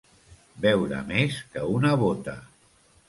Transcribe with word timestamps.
Beure 0.63 1.01
més 1.11 1.37
que 1.53 1.67
una 1.75 1.93
bota. 2.07 2.39